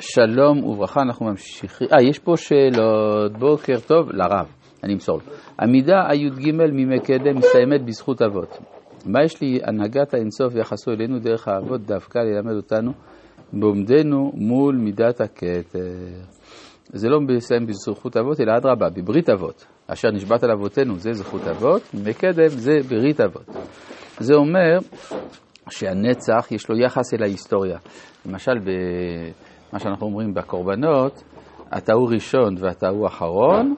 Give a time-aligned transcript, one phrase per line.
[0.00, 1.88] שלום וברכה, אנחנו ממשיכים.
[1.92, 3.32] אה, יש פה שאלות.
[3.38, 4.46] בוקר טוב לרב,
[4.84, 5.32] אני אמסור לו.
[5.60, 8.58] עמידה הי"ג מימי קדם מסתיימת בזכות אבות.
[9.06, 12.92] מה יש לי הנהגת האינסוף ויחסו אלינו דרך האבות דווקא ללמד אותנו
[13.52, 15.78] בעומדנו מול מידת הכתר.
[16.92, 19.66] זה לא מסיים בזכות אבות, אלא אדרבה, בברית אבות.
[19.86, 23.46] אשר נשבעת על אבותינו זה זכות אבות, מימי קדם זה ברית אבות.
[24.18, 24.78] זה אומר
[25.70, 27.78] שהנצח יש לו יחס אל ההיסטוריה.
[28.26, 28.52] למשל,
[29.70, 31.22] במה שאנחנו אומרים בקורבנות,
[31.76, 33.74] אתה הוא ראשון ואתה הוא אחרון,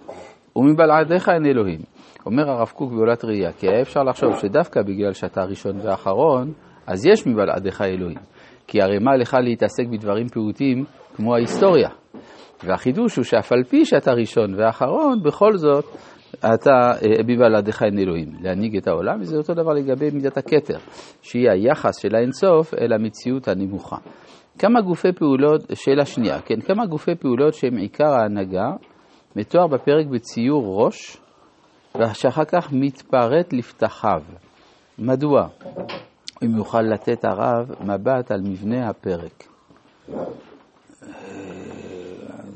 [0.57, 1.81] ומבלעדיך אין אלוהים.
[2.27, 6.53] אומר הרב קוק בעולת ראייה, כי היה אפשר לחשוב שדווקא בגלל שאתה הראשון והאחרון,
[6.87, 8.19] אז יש מבלעדיך אלוהים.
[8.67, 10.85] כי הרי מה לך להתעסק בדברים פעוטים
[11.17, 11.89] כמו ההיסטוריה?
[12.65, 15.85] והחידוש הוא שאף על פי שאתה ראשון ואחרון, בכל זאת
[16.39, 16.93] אתה
[17.27, 18.29] בבלעדיך אין אלוהים.
[18.41, 20.79] להנהיג את העולם, וזה אותו דבר לגבי מידת הכתר,
[21.23, 23.97] שהיא היחס של האינסוף אל המציאות הנמוכה.
[24.63, 28.71] כמה גופי פעולות, שאלה שנייה, כן, כמה גופי פעולות שהם עיקר ההנהגה,
[29.37, 31.17] מתואר בפרק בציור ראש,
[31.97, 34.23] ושאחר כך מתפרט לפתחיו.
[34.99, 35.49] מדוע?
[36.45, 39.49] אם יוכל לתת הרב מבט על מבנה הפרק.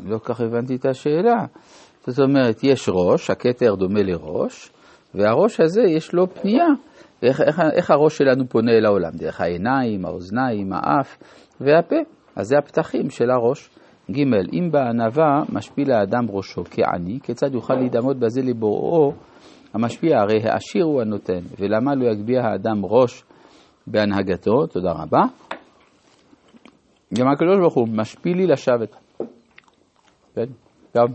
[0.04, 1.44] לא כך הבנתי את השאלה.
[2.06, 4.70] זאת אומרת, יש ראש, הכתר דומה לראש,
[5.14, 6.66] והראש הזה יש לו פנייה.
[7.22, 9.10] איך, איך, איך הראש שלנו פונה אל העולם?
[9.12, 11.18] דרך העיניים, האוזניים, האף
[11.60, 11.96] והפה.
[12.36, 13.70] אז זה הפתחים של הראש.
[14.10, 14.18] ג'
[14.52, 19.12] אם בענווה משפיל האדם ראשו כעני, כיצד יוכל להידמות בזה לבוראו
[19.74, 20.18] המשפיע?
[20.18, 23.24] הרי העשיר הוא הנותן, ולמה לא יגביה האדם ראש
[23.86, 24.66] בהנהגתו?
[24.66, 25.22] תודה רבה.
[27.14, 28.96] גם הקדוש ברוך הוא משפיל לי לשבת.
[30.34, 30.46] כן,
[30.96, 31.06] גם.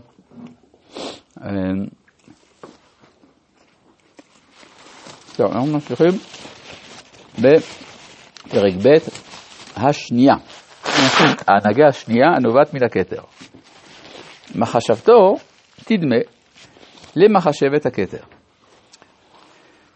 [5.35, 6.11] טוב, אנחנו ממשיכים
[7.39, 8.97] בפרק ב'
[9.75, 10.35] השנייה.
[11.47, 13.21] ההנהגה השנייה הנובעת מן הכתר.
[14.55, 15.35] מחשבתו
[15.85, 16.15] תדמה
[17.15, 18.23] למחשבת הכתר.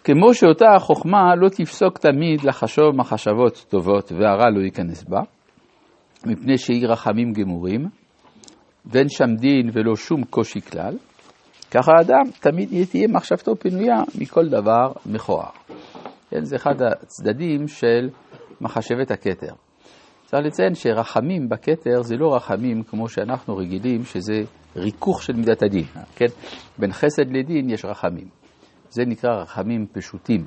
[0.04, 5.20] כמו שאותה החוכמה לא תפסוק תמיד לחשוב מחשבות טובות והרע לא ייכנס בה,
[6.26, 7.86] מפני שהיא רחמים גמורים,
[8.86, 10.98] ואין שם דין ולא שום קושי כלל,
[11.76, 15.50] ככה האדם תמיד תהיה מחשבתו פנויה מכל דבר מכוער.
[16.30, 18.10] כן, זה אחד הצדדים של
[18.62, 19.54] מחשבת הכתר.
[20.26, 24.42] צריך לציין שרחמים בכתר זה לא רחמים כמו שאנחנו רגילים, שזה
[24.76, 25.86] ריכוך של מידת הדין.
[26.16, 26.26] כן?
[26.80, 28.28] בין חסד לדין יש רחמים.
[28.90, 30.46] זה נקרא רחמים פשוטים,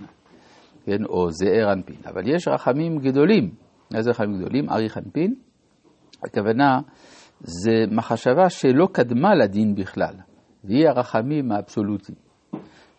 [0.84, 1.04] כן?
[1.04, 1.96] או זעיר אנפין.
[2.06, 3.50] אבל יש רחמים גדולים.
[3.94, 4.70] איזה רחמים גדולים?
[4.70, 5.34] אריך אנפין.
[6.24, 6.80] הכוונה
[7.40, 10.14] זה מחשבה שלא קדמה לדין בכלל,
[10.68, 12.18] והיא הרחמים האבסולוטיים.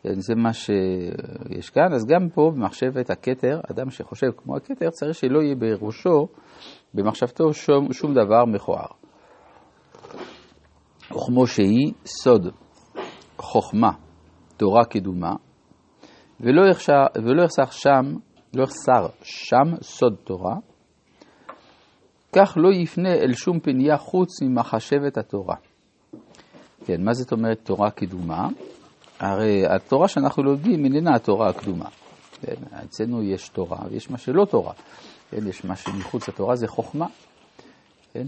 [0.04, 5.16] כן, זה מה שיש כאן, אז גם פה במחשבת הכתר, אדם שחושב כמו הכתר, צריך
[5.16, 6.28] שלא יהיה בראשו,
[6.94, 8.88] במחשבתו שום, שום דבר מכוער.
[11.12, 12.48] וכמו שהיא סוד
[13.38, 13.92] חוכמה,
[14.58, 15.34] תורה קדומה,
[16.40, 16.62] ולא
[17.44, 18.16] יחסר, שם,
[18.56, 20.56] לא יחסר שם סוד תורה,
[22.36, 25.56] כך לא יפנה אל שום פניה חוץ ממחשבת התורה.
[26.90, 28.48] כן, מה זאת אומרת תורה קדומה?
[29.20, 31.90] הרי התורה שאנחנו לומדים איננה התורה הקדומה.
[32.42, 34.74] כן, אצלנו יש תורה ויש מה שלא תורה.
[35.32, 37.06] כן, יש מה שמחוץ לתורה זה חוכמה.
[38.14, 38.28] כן?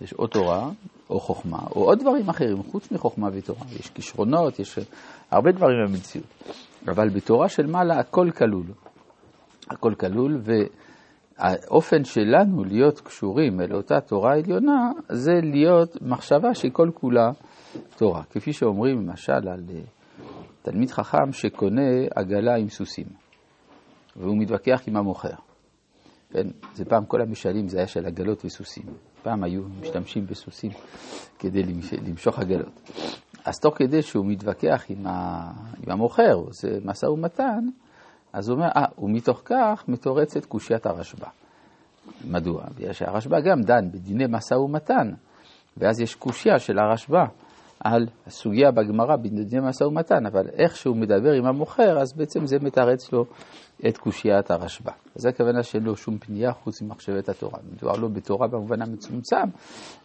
[0.00, 0.70] יש או תורה
[1.10, 3.60] או חוכמה, או עוד דברים אחרים, חוץ מחוכמה ותורה.
[3.80, 4.78] יש כישרונות, יש
[5.30, 6.26] הרבה דברים במציאות.
[6.88, 8.66] אבל בתורה של מעלה הכל כלול.
[9.70, 10.40] הכל כלול,
[11.38, 17.30] והאופן שלנו להיות קשורים אל אותה תורה עליונה, זה להיות מחשבה שהיא כל כולה
[17.96, 18.22] תורה.
[18.30, 19.64] כפי שאומרים למשל על
[20.62, 23.06] תלמיד חכם שקונה עגלה עם סוסים,
[24.16, 25.34] והוא מתווכח עם המוכר.
[26.30, 28.84] כן, זה פעם כל המשלים זה היה של עגלות וסוסים.
[29.22, 30.70] פעם היו משתמשים בסוסים
[31.38, 31.62] כדי
[32.08, 32.90] למשוך עגלות.
[33.44, 35.50] אז תוך כדי שהוא מתווכח עם, ה...
[35.86, 37.60] עם המוכר, עושה משא ומתן,
[38.32, 41.28] אז הוא אומר, אה, ומתוך כך מתורצת קושיית הרשב"א.
[42.24, 42.64] מדוע?
[42.76, 45.12] בגלל שהרשב"א גם דן בדיני משא ומתן,
[45.76, 47.24] ואז יש קושיה של הרשב"א
[47.84, 52.56] על הסוגיה בגמרא בדיני משא ומתן, אבל איך שהוא מדבר עם המוכר, אז בעצם זה
[52.62, 53.24] מתרץ לו
[53.88, 54.90] את קושיית הרשב"א.
[55.14, 57.58] זו הכוונה שאין לו שום פנייה חוץ ממחשבת התורה.
[57.72, 59.48] מדובר לא בתורה במובן המצומצם,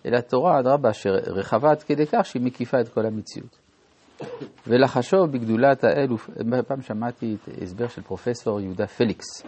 [0.05, 3.57] אלא תורה, אדרבה, שרחבה עד כדי כך שהיא מקיפה את כל המציאות.
[4.67, 6.07] ולחשוב בגדולת האל,
[6.67, 9.43] פעם שמעתי את הסבר של פרופסור יהודה פליקס,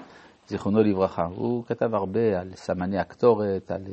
[0.47, 1.25] זיכרונו לברכה.
[1.35, 3.83] הוא כתב הרבה על סמני הקטורת, על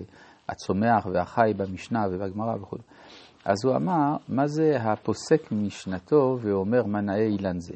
[0.48, 2.76] הצומח והחי במשנה ובגמרא וכו'.
[3.44, 7.74] אז הוא אמר, מה זה הפוסק משנתו ואומר מה נאה אילן זה?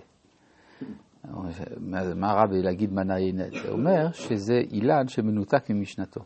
[2.16, 3.52] מה רע בלהגיד מנה ינד?
[3.62, 6.20] זה אומר שזה אילן שמנותק ממשנתו.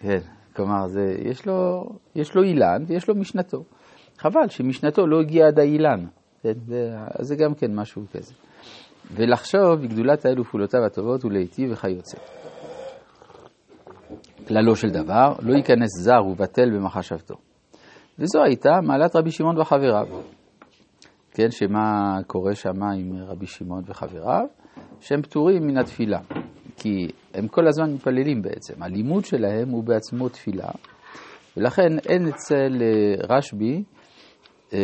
[0.00, 0.18] כן,
[0.56, 1.84] כלומר, זה, יש, לו,
[2.14, 3.64] יש לו אילן ויש לו משנתו.
[4.18, 6.06] חבל שמשנתו לא הגיעה עד האילן.
[6.42, 8.34] כן, זה, זה גם כן משהו כזה.
[9.14, 12.18] ולחשוב בגדולת האל ופעולותיו הטובות ולהיטיב וכיוצא.
[14.48, 17.34] כללו של דבר, לא ייכנס זר ובטל במחשבתו.
[18.18, 20.06] וזו הייתה מעלת רבי שמעון וחבריו.
[21.30, 24.46] כן, שמה קורה שם עם רבי שמעון וחבריו?
[25.00, 26.18] שהם פטורים מן התפילה.
[26.76, 28.82] כי הם כל הזמן מתפללים בעצם.
[28.82, 30.68] הלימוד שלהם הוא בעצמו תפילה,
[31.56, 33.82] ולכן אין אצל אה, רשב"י
[34.72, 34.78] אה,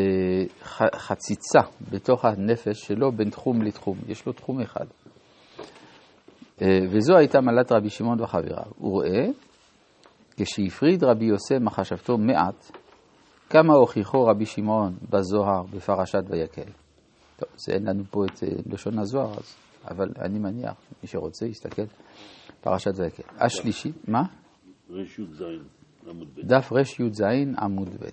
[0.95, 1.61] חציצה
[1.93, 4.87] בתוך הנפש שלו בין תחום לתחום, יש לו תחום אחד.
[6.63, 8.65] אה, וזו הייתה מעלת רבי שמעון וחבריו.
[8.79, 9.27] הוא רואה,
[10.45, 12.71] כשהפריד רבי יוסף מחשבתו מעט,
[13.51, 16.71] כמה הוכיחו רבי שמעון בזוהר בפרשת ויקל.
[17.37, 19.57] טוב, זה אין לנו פה את לשון הזוהר, אז,
[19.91, 21.83] אבל אני מניח, מי שרוצה יסתכל,
[22.61, 23.23] פרשת ויקל.
[23.39, 24.23] השלישי, מה?
[24.91, 25.45] רי"ז
[26.11, 26.41] עמוד ב'.
[26.41, 27.23] דף רי"ז
[27.59, 28.09] עמוד ב'.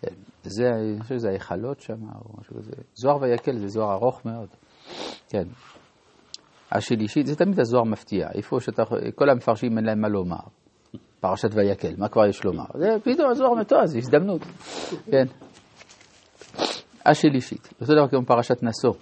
[0.00, 2.72] כן, זה, אני חושב שזה ההיכלות שם, או משהו כזה.
[2.94, 4.48] זוהר ויקל זה זוהר ארוך מאוד.
[5.28, 5.44] כן.
[6.72, 8.82] השלישית, זה תמיד הזוהר מפתיע, איפה שאתה,
[9.14, 10.63] כל המפרשים אין להם מה לומר.
[11.24, 12.64] פרשת ויקל, מה כבר יש לומר?
[12.74, 14.42] זה פתאום הזוהר מתועז, הזדמנות.
[15.10, 15.24] כן.
[17.06, 18.94] השלישית, אותו דבר כמו פרשת נשוא.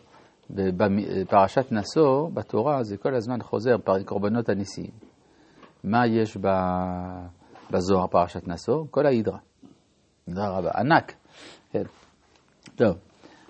[0.51, 4.91] בפרשת נשוא, בתורה, זה כל הזמן חוזר, קורבנות הניסים.
[5.85, 6.37] מה יש
[7.71, 8.85] בזוהר פרשת נשוא?
[8.91, 9.39] כל ההידרה.
[10.27, 10.71] תודה רבה.
[10.77, 11.15] ענק.
[11.71, 11.83] כן.
[12.77, 12.97] טוב,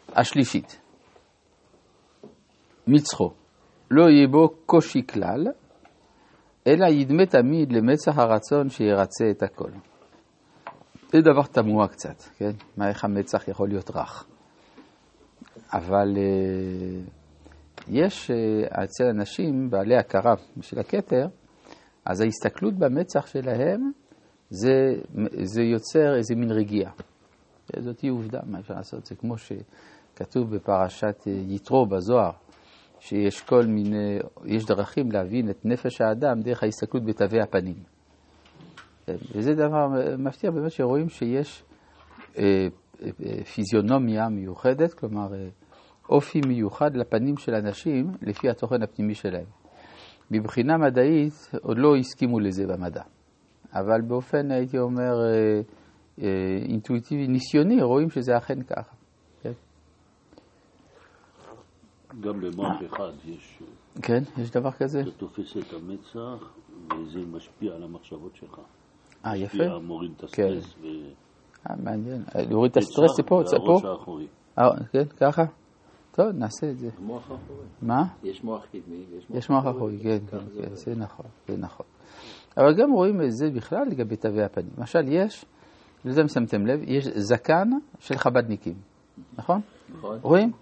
[0.08, 0.80] השלישית.
[2.86, 3.30] מצחו.
[3.90, 5.46] לא יהיה בו קושי כלל,
[6.66, 9.70] אלא ידמה תמיד למצח הרצון שירצה את הכל.
[11.12, 12.50] זה דבר תמוה קצת, כן?
[12.76, 14.26] מה, איך המצח יכול להיות רך?
[15.72, 17.10] אבל uh,
[17.88, 21.26] יש uh, אצל אנשים בעלי הכרה של הכתר,
[22.04, 23.92] אז ההסתכלות במצח שלהם
[24.50, 24.94] זה,
[25.42, 26.92] זה יוצר איזה מין רגיעה.
[27.78, 29.06] זאת עובדה, מה אפשר לעשות?
[29.06, 32.30] זה כמו שכתוב בפרשת אה, יתרו בזוהר,
[33.04, 37.74] שיש כל מיני, יש דרכים להבין את נפש האדם דרך ההסתכלות בתווי הפנים.
[39.06, 39.86] כן, וזה דבר
[40.18, 41.64] מפתיע באמת שרואים שיש
[42.38, 42.68] אה,
[43.02, 45.48] אה, פיזיונומיה מיוחדת, כלומר אה,
[46.08, 49.46] אופי מיוחד לפנים של אנשים לפי התוכן הפנימי שלהם.
[50.30, 53.02] מבחינה מדעית עוד לא הסכימו לזה במדע.
[53.74, 55.60] אבל באופן, הייתי אומר, אה,
[56.22, 58.94] אה, אינטואיטיבי, ניסיוני, רואים שזה אכן ככה.
[59.42, 59.52] כן,
[62.20, 63.58] גם במוח אחד יש...
[64.02, 65.00] כן, יש דבר כזה?
[65.00, 66.52] אתה תופס את המצח
[66.90, 68.60] וזה משפיע על המחשבות שלך.
[69.26, 69.56] אה, יפה.
[69.56, 70.74] משפיע, מוריד את הסטרס.
[70.80, 70.86] ו...
[71.70, 72.22] אה, מעניין.
[72.34, 73.64] להוריד את הסטרס פה, זה פה?
[73.64, 74.26] והראש האחורי.
[74.58, 75.42] אה, כן, ככה?
[76.12, 76.88] טוב, נעשה את זה.
[76.98, 77.66] המוח האחורי.
[77.82, 78.02] מה?
[78.22, 81.86] יש מוח קדמי ויש מוח יש מוח אחורי, כן, כן, כן, זה נכון, זה נכון.
[82.56, 84.70] אבל גם רואים את זה בכלל לגבי תווי הפנים.
[84.78, 85.44] למשל, יש,
[86.04, 87.68] לזה אם שמתם לב, יש זקן
[88.00, 88.74] של חבדניקים,
[89.38, 89.60] נכון?
[89.98, 90.18] נכון.
[90.22, 90.52] רואים?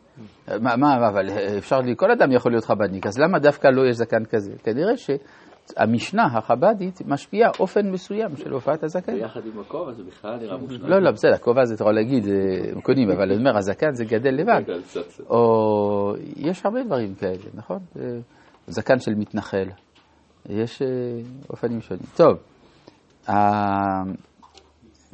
[0.60, 1.28] מה, מה, אבל
[1.58, 4.52] אפשר, לי- כל אדם יכול להיות חבדניק, אז למה דווקא לא יש זקן כזה?
[4.62, 9.14] כנראה שהמשנה החבדית משפיעה אופן מסוים של הופעת הזקן.
[9.14, 10.86] ביחד עם הכובע זה בכלל נראה מושלם.
[10.90, 14.04] לא, לא, בסדר, הכובע הזה אתה יכול להגיד, אה, קונים, אבל אני אומר, הזקן זה
[14.04, 14.62] גדל לבד.
[15.30, 17.78] או יש הרבה דברים כאלה, נכון?
[17.98, 18.02] אה,
[18.66, 19.66] זקן של מתנחל.
[20.48, 20.86] יש אה,
[21.50, 22.04] אופנים שונים.
[22.16, 22.36] טוב,
[23.28, 23.34] אה,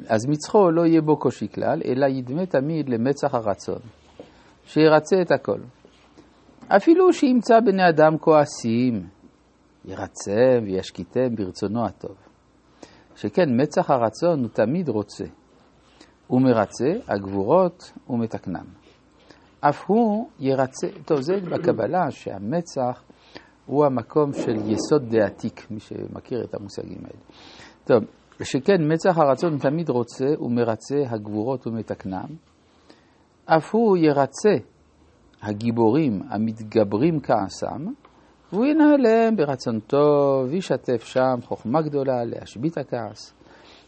[0.08, 3.78] אז מצחו לא יהיה בו קושי כלל, אלא ידמה תמיד למצח הרצון,
[4.66, 5.60] שירצה את הכל.
[6.68, 9.06] אפילו שימצא בני אדם כועסים,
[9.84, 12.16] ירצם וישקיטם ברצונו הטוב.
[13.16, 15.24] שכן מצח הרצון הוא תמיד רוצה,
[16.26, 18.64] הוא מרצה הגבורות ומתקנם.
[19.60, 23.02] אף הוא ירצה, טוב זה בקבלה שהמצח
[23.66, 27.22] הוא המקום של יסוד דעתיק, מי שמכיר את המושגים האלה.
[27.84, 28.04] טוב,
[28.42, 32.26] שכן מצח הרצון תמיד רוצה ומרצה הגבורות ומתקנם,
[33.46, 34.54] אף הוא ירצה
[35.42, 37.86] הגיבורים המתגברים כעסם,
[38.52, 43.34] והוא ינהלם ברצון טוב, וישתף שם חוכמה גדולה להשבית הכעס,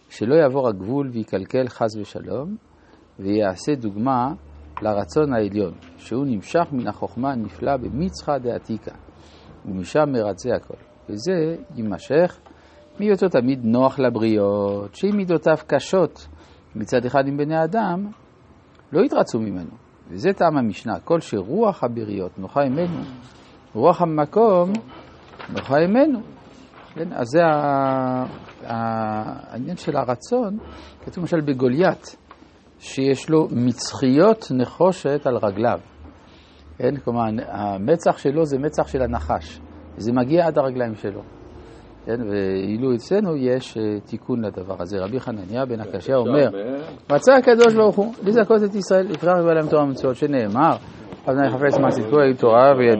[0.09, 2.57] שלא יעבור הגבול ויקלקל חס ושלום,
[3.19, 4.33] ויעשה דוגמה
[4.83, 8.95] לרצון העליון, שהוא נמשך מן החוכמה הנפלאה במצחה דעתיקה,
[9.65, 10.75] ומשם מרצה הכל.
[11.09, 12.39] וזה יימשך
[13.01, 16.29] מהיותו תמיד נוח לבריות, שאם מידותיו קשות
[16.77, 18.11] מצד אחד עם בני אדם,
[18.93, 19.71] לא יתרצו ממנו.
[20.11, 23.03] וזה טעם המשנה, כל שרוח הבריות נוחה עמנו,
[23.75, 24.73] רוח המקום
[25.49, 26.21] נוחה עמנו.
[26.95, 27.41] כן, אז זה
[28.63, 30.59] העניין של הרצון,
[31.05, 32.17] כתוב למשל בגוליית,
[32.79, 35.81] שיש לו מצחיות נחושת על רגליו.
[36.79, 39.61] כן, כלומר, המצח שלו זה מצח של הנחש,
[39.97, 41.23] זה מגיע עד הרגליים שלו.
[42.09, 44.99] כן, ואילו אצלנו יש אה, תיקון לדבר הזה.
[44.99, 46.49] רבי חנניה בן הקשיא אומר,
[47.13, 50.77] מצא הקדוש ברוך הוא לזכות את ישראל, לפתח ולהם תורה ומצוות, שנאמר,
[51.29, 52.97] אבני חפץ מעשית כל תורה ויד